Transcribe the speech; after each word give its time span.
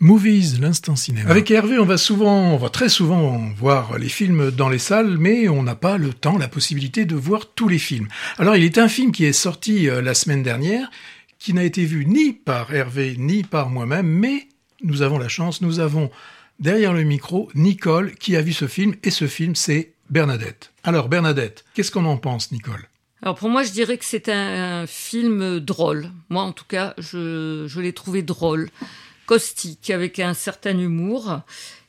Movies, 0.00 0.60
l'instant 0.60 0.94
cinéma. 0.94 1.28
Avec 1.28 1.50
Hervé, 1.50 1.76
on 1.80 1.84
va 1.84 1.98
souvent, 1.98 2.52
on 2.52 2.56
va 2.56 2.68
très 2.68 2.88
souvent 2.88 3.36
voir 3.56 3.98
les 3.98 4.08
films 4.08 4.52
dans 4.52 4.68
les 4.68 4.78
salles, 4.78 5.18
mais 5.18 5.48
on 5.48 5.64
n'a 5.64 5.74
pas 5.74 5.98
le 5.98 6.12
temps, 6.12 6.38
la 6.38 6.46
possibilité 6.46 7.04
de 7.04 7.16
voir 7.16 7.46
tous 7.52 7.66
les 7.66 7.80
films. 7.80 8.06
Alors, 8.38 8.54
il 8.54 8.62
est 8.62 8.78
un 8.78 8.86
film 8.86 9.10
qui 9.10 9.24
est 9.24 9.32
sorti 9.32 9.88
euh, 9.88 10.00
la 10.00 10.14
semaine 10.14 10.44
dernière, 10.44 10.88
qui 11.40 11.52
n'a 11.52 11.64
été 11.64 11.84
vu 11.84 12.06
ni 12.06 12.32
par 12.32 12.72
Hervé, 12.72 13.16
ni 13.18 13.42
par 13.42 13.70
moi-même, 13.70 14.06
mais 14.06 14.46
nous 14.84 15.02
avons 15.02 15.18
la 15.18 15.28
chance, 15.28 15.62
nous 15.62 15.80
avons 15.80 16.12
derrière 16.60 16.92
le 16.92 17.02
micro 17.02 17.48
Nicole 17.56 18.14
qui 18.14 18.36
a 18.36 18.40
vu 18.40 18.52
ce 18.52 18.68
film, 18.68 18.94
et 19.02 19.10
ce 19.10 19.26
film, 19.26 19.56
c'est 19.56 19.94
Bernadette. 20.10 20.70
Alors, 20.84 21.08
Bernadette, 21.08 21.64
qu'est-ce 21.74 21.90
qu'on 21.90 22.04
en 22.04 22.18
pense, 22.18 22.52
Nicole? 22.52 22.86
Alors 23.20 23.34
pour 23.34 23.48
moi, 23.48 23.64
je 23.64 23.72
dirais 23.72 23.98
que 23.98 24.04
c'est 24.04 24.28
un, 24.28 24.86
film 24.86 25.58
drôle. 25.58 26.12
Moi, 26.28 26.44
en 26.44 26.52
tout 26.52 26.66
cas, 26.68 26.94
je, 26.98 27.64
je 27.66 27.80
l'ai 27.80 27.92
trouvé 27.92 28.22
drôle 28.22 28.70
caustique, 29.28 29.90
avec 29.90 30.18
un 30.18 30.32
certain 30.32 30.76
humour, 30.78 31.40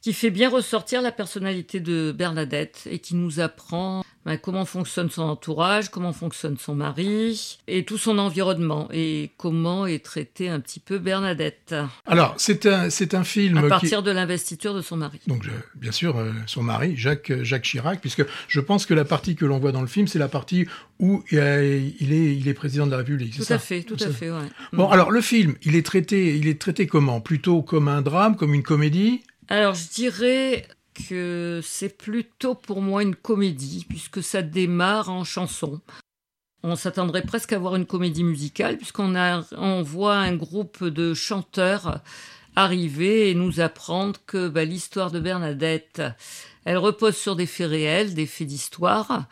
qui 0.00 0.14
fait 0.14 0.30
bien 0.30 0.48
ressortir 0.48 1.02
la 1.02 1.12
personnalité 1.12 1.80
de 1.80 2.10
Bernadette 2.16 2.88
et 2.90 2.98
qui 2.98 3.14
nous 3.14 3.40
apprend 3.40 4.02
ben, 4.26 4.38
comment 4.38 4.64
fonctionne 4.64 5.08
son 5.08 5.22
entourage, 5.22 5.88
comment 5.88 6.12
fonctionne 6.12 6.56
son 6.58 6.74
mari 6.74 7.58
et 7.68 7.84
tout 7.84 7.96
son 7.96 8.18
environnement 8.18 8.88
et 8.92 9.30
comment 9.36 9.86
est 9.86 10.04
traitée 10.04 10.48
un 10.48 10.58
petit 10.58 10.80
peu 10.80 10.98
Bernadette. 10.98 11.76
Alors, 12.06 12.34
c'est 12.36 12.66
un, 12.66 12.90
c'est 12.90 13.14
un 13.14 13.22
film. 13.22 13.56
À 13.58 13.68
partir 13.68 14.02
de 14.02 14.10
l'investiture 14.10 14.74
de 14.74 14.82
son 14.82 14.96
mari. 14.96 15.20
Donc, 15.28 15.44
bien 15.76 15.92
sûr, 15.92 16.18
euh, 16.18 16.32
son 16.46 16.64
mari, 16.64 16.96
Jacques, 16.96 17.32
Jacques 17.42 17.62
Chirac, 17.62 18.00
puisque 18.00 18.24
je 18.48 18.60
pense 18.60 18.84
que 18.84 18.94
la 18.94 19.04
partie 19.04 19.36
que 19.36 19.44
l'on 19.44 19.60
voit 19.60 19.70
dans 19.70 19.80
le 19.80 19.86
film, 19.86 20.08
c'est 20.08 20.18
la 20.18 20.28
partie 20.28 20.66
où 20.98 21.22
il 21.30 21.38
est, 21.38 21.94
il 22.02 22.48
est 22.48 22.54
président 22.54 22.86
de 22.86 22.90
la 22.90 22.96
République. 22.98 23.36
Tout 23.36 23.52
à 23.52 23.58
fait, 23.58 23.84
tout 23.84 23.96
à 24.00 24.10
fait, 24.10 24.30
ouais. 24.32 24.48
Bon, 24.72 24.88
alors, 24.90 25.12
le 25.12 25.20
film, 25.20 25.54
il 25.62 25.76
est 25.76 25.86
traité, 25.86 26.36
il 26.36 26.48
est 26.48 26.60
traité 26.60 26.88
comment? 26.88 27.20
Plutôt 27.20 27.62
comme 27.62 27.86
un 27.86 28.02
drame, 28.02 28.34
comme 28.34 28.54
une 28.54 28.64
comédie? 28.64 29.22
Alors 29.48 29.74
je 29.74 29.88
dirais 29.88 30.66
que 31.08 31.60
c'est 31.62 31.96
plutôt 31.96 32.54
pour 32.54 32.80
moi 32.80 33.02
une 33.02 33.14
comédie, 33.14 33.86
puisque 33.88 34.22
ça 34.22 34.42
démarre 34.42 35.08
en 35.08 35.24
chanson. 35.24 35.80
On 36.62 36.76
s'attendrait 36.76 37.22
presque 37.22 37.52
à 37.52 37.58
voir 37.58 37.76
une 37.76 37.86
comédie 37.86 38.24
musicale, 38.24 38.76
puisqu'on 38.76 39.14
on 39.56 39.82
voit 39.82 40.16
un 40.16 40.34
groupe 40.34 40.84
de 40.84 41.14
chanteurs 41.14 42.00
arriver 42.56 43.30
et 43.30 43.34
nous 43.34 43.60
apprendre 43.60 44.18
que 44.26 44.48
bah, 44.48 44.64
l'histoire 44.64 45.10
de 45.10 45.20
Bernadette, 45.20 46.02
elle 46.64 46.78
repose 46.78 47.16
sur 47.16 47.36
des 47.36 47.46
faits 47.46 47.68
réels, 47.68 48.14
des 48.14 48.26
faits 48.26 48.48
d'histoire, 48.48 49.26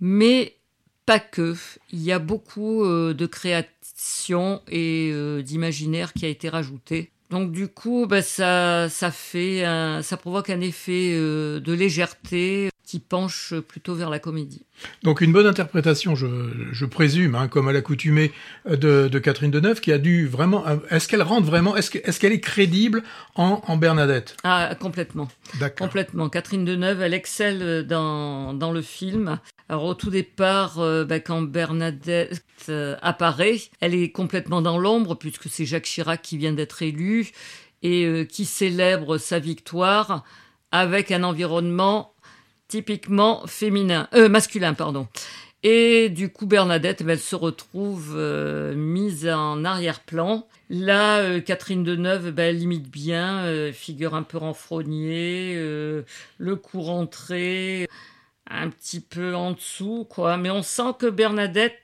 mais 0.00 0.56
pas 1.04 1.18
que. 1.18 1.56
Il 1.92 2.00
y 2.00 2.12
a 2.12 2.20
beaucoup 2.20 2.84
euh, 2.84 3.12
de 3.12 3.26
création 3.26 4.62
et 4.68 5.10
euh, 5.12 5.42
d'imaginaire 5.42 6.12
qui 6.12 6.24
a 6.24 6.28
été 6.28 6.48
rajouté. 6.48 7.10
Donc 7.30 7.52
du 7.52 7.68
coup, 7.68 8.06
bah, 8.08 8.22
ça, 8.22 8.88
ça 8.88 9.10
fait, 9.12 9.64
ça 10.02 10.16
provoque 10.16 10.50
un 10.50 10.60
effet 10.60 11.12
euh, 11.14 11.60
de 11.60 11.72
légèreté 11.72 12.70
qui 12.90 12.98
penche 12.98 13.54
plutôt 13.68 13.94
vers 13.94 14.10
la 14.10 14.18
comédie. 14.18 14.62
Donc 15.04 15.20
une 15.20 15.32
bonne 15.32 15.46
interprétation, 15.46 16.16
je, 16.16 16.84
présume, 16.84 17.36
hein, 17.36 17.46
comme 17.46 17.68
à 17.68 17.72
l'accoutumée 17.72 18.32
de, 18.68 19.06
de 19.06 19.18
Catherine 19.20 19.52
Deneuve, 19.52 19.80
qui 19.80 19.92
a 19.92 19.98
dû 19.98 20.26
vraiment. 20.26 20.64
Est-ce 20.90 21.06
qu'elle 21.06 21.22
rentre 21.22 21.46
vraiment 21.46 21.76
Est-ce 21.76 22.18
qu'elle 22.18 22.32
est, 22.32 22.40
crédible 22.40 23.04
en, 23.36 23.76
Bernadette? 23.76 24.36
Ah 24.42 24.74
complètement. 24.74 25.28
D'accord. 25.60 25.86
Complètement. 25.86 26.28
Catherine 26.28 26.64
Deneuve, 26.64 27.00
elle 27.00 27.14
excelle 27.14 27.86
dans, 27.86 28.54
dans 28.54 28.72
le 28.72 28.82
film. 28.82 29.38
Alors 29.68 29.84
au 29.84 29.94
tout 29.94 30.10
départ, 30.10 30.80
euh, 30.80 31.04
bah, 31.04 31.20
quand 31.20 31.42
Bernadette 31.42 32.42
euh, 32.68 32.96
apparaît, 33.02 33.60
elle 33.78 33.94
est 33.94 34.10
complètement 34.10 34.62
dans 34.62 34.78
l'ombre 34.78 35.14
puisque 35.14 35.48
c'est 35.48 35.64
Jacques 35.64 35.84
Chirac 35.84 36.22
qui 36.22 36.38
vient 36.38 36.52
d'être 36.52 36.82
élu 36.82 37.30
et 37.84 38.04
euh, 38.04 38.24
qui 38.24 38.46
célèbre 38.46 39.16
sa 39.18 39.38
victoire 39.38 40.24
avec 40.72 41.12
un 41.12 41.22
environnement 41.22 42.14
typiquement 42.70 43.44
féminin, 43.46 44.08
euh, 44.14 44.28
masculin, 44.28 44.74
pardon. 44.74 45.08
Et 45.62 46.08
du 46.08 46.30
coup, 46.30 46.46
Bernadette, 46.46 47.04
elle 47.06 47.18
se 47.18 47.36
retrouve 47.36 48.14
euh, 48.16 48.74
mise 48.74 49.28
en 49.28 49.64
arrière-plan. 49.64 50.46
Là, 50.70 51.18
euh, 51.18 51.40
Catherine 51.40 51.82
Deneuve, 51.82 52.30
ben, 52.30 52.44
elle 52.44 52.58
limite 52.58 52.88
bien, 52.88 53.70
figure 53.72 54.14
un 54.14 54.22
peu 54.22 54.38
renfrognée, 54.38 55.54
le 55.56 56.56
cou 56.56 56.80
rentré, 56.80 57.88
un 58.48 58.70
petit 58.70 59.00
peu 59.00 59.34
en 59.34 59.52
dessous, 59.52 60.06
quoi. 60.08 60.36
Mais 60.36 60.50
on 60.50 60.62
sent 60.62 60.94
que 60.98 61.10
Bernadette, 61.10 61.78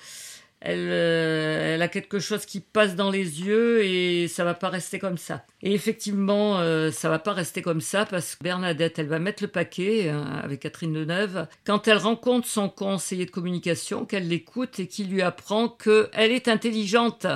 euh, 0.74 1.74
elle, 1.74 1.82
a 1.82 1.88
quelque 1.88 2.18
chose 2.18 2.46
qui 2.46 2.60
passe 2.60 2.96
dans 2.96 3.10
les 3.10 3.42
yeux 3.42 3.84
et 3.84 4.28
ça 4.28 4.44
va 4.44 4.54
pas 4.54 4.68
rester 4.68 4.98
comme 4.98 5.18
ça. 5.18 5.44
Et 5.62 5.72
effectivement, 5.72 6.58
euh, 6.58 6.90
ça 6.90 7.08
va 7.08 7.18
pas 7.18 7.32
rester 7.32 7.62
comme 7.62 7.80
ça 7.80 8.06
parce 8.06 8.34
que 8.34 8.44
Bernadette, 8.44 8.98
elle 8.98 9.06
va 9.08 9.18
mettre 9.18 9.42
le 9.42 9.48
paquet 9.48 10.08
hein, 10.08 10.40
avec 10.42 10.60
Catherine 10.60 10.92
Deneuve 10.92 11.46
quand 11.64 11.86
elle 11.88 11.98
rencontre 11.98 12.48
son 12.48 12.68
conseiller 12.68 13.26
de 13.26 13.30
communication, 13.30 14.04
qu'elle 14.04 14.28
l'écoute 14.28 14.80
et 14.80 14.86
qui 14.86 15.04
lui 15.04 15.22
apprend 15.22 15.68
qu'elle 15.68 16.32
est 16.32 16.48
intelligente 16.48 17.26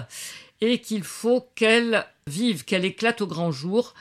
et 0.61 0.79
qu'il 0.79 1.05
faut 1.05 1.49
qu'elle 1.55 2.05
vive, 2.27 2.65
qu'elle 2.65 2.85
éclate 2.85 3.21
au 3.21 3.27
grand 3.27 3.53
jour 3.53 3.95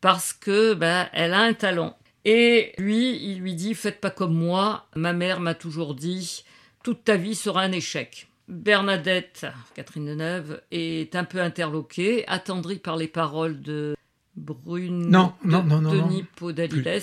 parce 0.00 0.32
que 0.32 0.74
ben, 0.74 1.08
elle 1.12 1.34
a 1.34 1.40
un 1.40 1.54
talent. 1.54 1.96
Et 2.24 2.72
lui, 2.78 3.16
il 3.30 3.40
lui 3.40 3.54
dit 3.54 3.74
faites 3.74 4.00
pas 4.00 4.10
comme 4.10 4.34
moi. 4.34 4.86
Ma 4.94 5.12
mère 5.12 5.40
m'a 5.40 5.54
toujours 5.54 5.94
dit 5.94 6.44
toute 6.82 7.04
ta 7.04 7.16
vie 7.16 7.34
sera 7.34 7.62
un 7.62 7.72
échec. 7.72 8.29
Bernadette, 8.50 9.46
Catherine 9.74 10.06
Deneuve, 10.06 10.60
est 10.70 11.14
un 11.14 11.24
peu 11.24 11.40
interloquée, 11.40 12.26
attendrie 12.26 12.78
par 12.78 12.96
les 12.96 13.08
paroles 13.08 13.60
de 13.62 13.96
Brune, 14.36 15.08
non, 15.08 15.34
non, 15.44 15.62
non, 15.62 15.92
Denis 15.92 16.24
Podalides. 16.36 17.02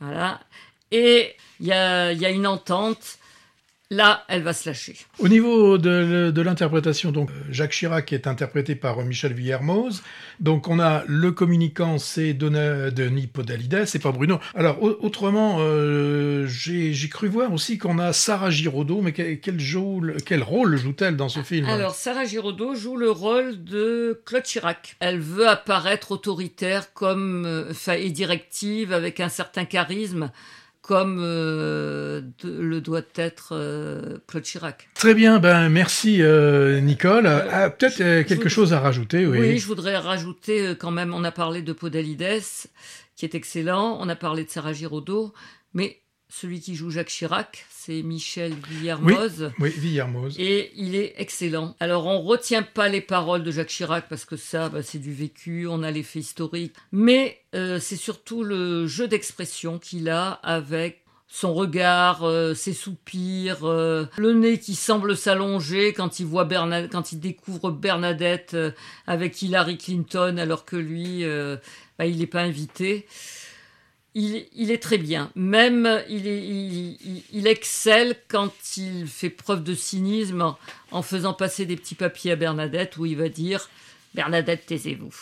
Voilà. 0.00 0.40
Et 0.90 1.36
il 1.60 1.66
y 1.66 1.72
a, 1.72 2.12
y 2.12 2.24
a 2.24 2.30
une 2.30 2.46
entente 2.46 3.18
Là, 3.90 4.24
elle 4.28 4.42
va 4.42 4.52
se 4.52 4.68
lâcher. 4.68 4.96
Au 5.18 5.28
niveau 5.28 5.78
de, 5.78 6.40
l'interprétation, 6.42 7.10
donc 7.10 7.30
Jacques 7.48 7.72
Chirac 7.72 8.12
est 8.12 8.26
interprété 8.26 8.74
par 8.74 9.02
Michel 9.02 9.32
Villermoz. 9.32 10.02
Donc 10.40 10.68
on 10.68 10.78
a 10.78 11.04
le 11.06 11.32
communicant, 11.32 11.96
c'est 11.96 12.34
Denis 12.34 13.28
Podalides, 13.28 13.86
c'est 13.86 13.98
pas 13.98 14.12
Bruno. 14.12 14.40
Alors 14.54 14.82
autrement, 14.82 15.56
euh, 15.60 16.46
j'ai 16.46 17.08
cru 17.08 17.28
voir 17.28 17.50
aussi 17.50 17.78
qu'on 17.78 17.98
a 17.98 18.12
Sarah 18.12 18.50
Giraudot, 18.50 19.00
mais 19.00 19.12
quel, 19.12 19.38
quel 19.38 20.42
rôle 20.42 20.76
joue-t-elle 20.76 21.16
dans 21.16 21.30
ce 21.30 21.40
film? 21.40 21.66
Alors 21.66 21.94
Sarah 21.94 22.26
Giraudot 22.26 22.74
joue 22.74 22.96
le 22.96 23.10
rôle 23.10 23.64
de 23.64 24.20
Claude 24.26 24.42
Chirac. 24.42 24.96
Elle 25.00 25.20
veut 25.20 25.48
apparaître 25.48 26.12
autoritaire 26.12 26.92
comme 26.92 27.46
euh, 27.46 27.72
et 27.96 28.10
directive 28.10 28.92
avec 28.92 29.18
un 29.20 29.30
certain 29.30 29.64
charisme 29.64 30.30
comme 30.88 31.18
euh, 31.20 32.22
le 32.42 32.80
doit 32.80 33.02
être 33.14 33.50
euh, 33.52 34.16
Claude 34.26 34.42
Chirac. 34.42 34.88
Très 34.94 35.12
bien, 35.12 35.38
ben 35.38 35.68
merci 35.68 36.22
euh, 36.22 36.80
Nicole. 36.80 37.26
Ah, 37.26 37.68
peut-être 37.68 37.98
quelque 38.26 38.48
chose 38.48 38.72
à 38.72 38.80
rajouter, 38.80 39.26
oui. 39.26 39.38
Oui, 39.38 39.58
je 39.58 39.66
voudrais 39.66 39.98
rajouter 39.98 40.74
quand 40.80 40.90
même, 40.90 41.12
on 41.12 41.24
a 41.24 41.30
parlé 41.30 41.60
de 41.60 41.74
Podalides, 41.74 42.42
qui 43.16 43.26
est 43.26 43.34
excellent, 43.34 43.98
on 44.00 44.08
a 44.08 44.16
parlé 44.16 44.44
de 44.44 44.48
Sarah 44.48 44.72
Giraudot, 44.72 45.34
mais 45.74 46.00
celui 46.30 46.60
qui 46.60 46.74
joue 46.74 46.90
Jacques 46.90 47.08
Chirac, 47.08 47.64
c'est 47.70 48.02
Michel 48.02 48.52
Villermoz. 48.68 49.50
Oui, 49.58 49.72
oui, 49.80 50.34
Et 50.38 50.72
il 50.76 50.94
est 50.94 51.14
excellent. 51.16 51.74
Alors, 51.80 52.06
on 52.06 52.20
retient 52.20 52.62
pas 52.62 52.88
les 52.88 53.00
paroles 53.00 53.42
de 53.42 53.50
Jacques 53.50 53.68
Chirac 53.68 54.08
parce 54.08 54.26
que 54.26 54.36
ça, 54.36 54.68
bah, 54.68 54.82
c'est 54.82 54.98
du 54.98 55.12
vécu, 55.12 55.66
on 55.66 55.82
a 55.82 55.90
l'effet 55.90 56.18
historique. 56.18 56.74
Mais 56.92 57.40
euh, 57.54 57.80
c'est 57.80 57.96
surtout 57.96 58.44
le 58.44 58.86
jeu 58.86 59.08
d'expression 59.08 59.78
qu'il 59.78 60.10
a 60.10 60.32
avec 60.42 61.02
son 61.28 61.54
regard, 61.54 62.24
euh, 62.24 62.54
ses 62.54 62.74
soupirs, 62.74 63.64
euh, 63.64 64.04
le 64.18 64.34
nez 64.34 64.58
qui 64.58 64.74
semble 64.74 65.16
s'allonger 65.16 65.94
quand 65.94 66.20
il 66.20 66.26
voit 66.26 66.44
Bernadette, 66.44 66.92
quand 66.92 67.12
il 67.12 67.20
découvre 67.20 67.70
Bernadette 67.70 68.56
avec 69.06 69.40
Hillary 69.40 69.78
Clinton 69.78 70.36
alors 70.38 70.66
que 70.66 70.76
lui, 70.76 71.24
bah, 71.98 72.06
il 72.06 72.18
n'est 72.18 72.26
pas 72.26 72.42
invité 72.42 73.06
il, 74.18 74.70
est 74.70 74.82
très 74.82 74.98
bien. 74.98 75.30
Même, 75.36 76.02
il, 76.08 77.46
excelle 77.46 78.16
quand 78.28 78.52
il 78.76 79.06
fait 79.06 79.30
preuve 79.30 79.62
de 79.62 79.74
cynisme 79.74 80.54
en, 80.90 81.02
faisant 81.02 81.32
passer 81.32 81.66
des 81.66 81.76
petits 81.76 81.94
papiers 81.94 82.32
à 82.32 82.36
Bernadette 82.36 82.96
où 82.96 83.06
il 83.06 83.16
va 83.16 83.28
dire 83.28 83.68
Bernadette, 84.14 84.66
taisez-vous. 84.66 85.14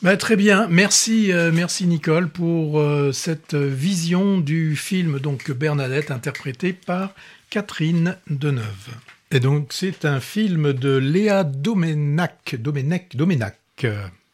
Bah, 0.00 0.16
très 0.16 0.36
bien, 0.36 0.66
merci, 0.68 1.32
euh, 1.32 1.52
merci 1.52 1.86
Nicole 1.86 2.28
pour 2.28 2.80
euh, 2.80 3.12
cette 3.12 3.54
vision 3.54 4.38
du 4.38 4.74
film 4.74 5.20
donc 5.20 5.50
Bernadette 5.52 6.10
interprété 6.10 6.72
par 6.72 7.14
Catherine 7.50 8.16
Deneuve. 8.28 8.88
Et 9.30 9.38
donc 9.38 9.68
c'est 9.70 10.04
un 10.04 10.18
film 10.18 10.72
de 10.72 10.96
Léa 10.96 11.44
Domenac, 11.44 12.56
Domenac, 12.58 13.14
Domenac. 13.14 13.58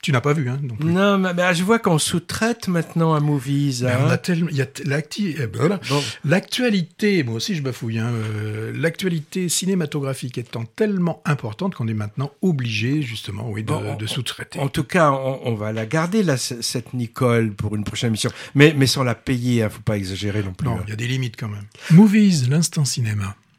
Tu 0.00 0.12
n'as 0.12 0.20
pas 0.20 0.32
vu, 0.32 0.48
hein 0.48 0.60
Non, 0.80 1.18
mais, 1.18 1.32
je 1.54 1.64
vois 1.64 1.80
qu'on 1.80 1.98
sous-traite 1.98 2.68
maintenant 2.68 3.14
à 3.14 3.20
Movies. 3.20 3.84
On 3.84 4.08
a 4.08 4.16
tellement, 4.16 4.48
il 4.50 4.56
y 4.56 4.62
a 4.62 4.66
ben, 5.46 5.80
l'actualité, 6.24 7.24
moi 7.24 7.34
aussi 7.34 7.56
je 7.56 7.62
bafouille, 7.62 7.98
hein, 7.98 8.10
euh, 8.12 8.72
l'actualité 8.76 9.48
cinématographique 9.48 10.38
étant 10.38 10.64
tellement 10.64 11.20
importante 11.24 11.74
qu'on 11.74 11.88
est 11.88 11.94
maintenant 11.94 12.30
obligé 12.42 13.02
justement, 13.02 13.50
oui, 13.50 13.64
de, 13.64 14.06
sous-traiter. 14.06 14.60
En 14.60 14.68
tout 14.68 14.84
cas, 14.84 15.10
on, 15.10 15.54
va 15.54 15.72
la 15.72 15.84
garder 15.84 16.22
là, 16.22 16.36
cette 16.36 16.94
Nicole 16.94 17.52
pour 17.52 17.74
une 17.74 17.84
prochaine 17.84 18.08
émission, 18.08 18.30
mais 18.54 18.74
mais 18.76 18.86
sans 18.86 19.02
la 19.02 19.16
payer, 19.16 19.60
ne 19.60 19.66
hein, 19.66 19.70
faut 19.70 19.82
pas 19.82 19.96
exagérer 19.96 20.42
non 20.44 20.52
plus. 20.52 20.68
Non, 20.68 20.78
il 20.86 20.90
y 20.90 20.92
a 20.92 20.96
des 20.96 21.08
limites 21.08 21.36
quand 21.36 21.48
même. 21.48 21.66
Movies, 21.90 22.48
l'instant 22.48 22.84
cinéma. 22.84 23.34